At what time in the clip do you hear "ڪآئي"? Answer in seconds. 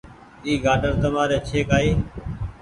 1.69-1.91